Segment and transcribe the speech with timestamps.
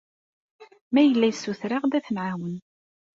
[0.91, 2.55] Ma yella yessuter-aɣ-d, ad t-nɛawen.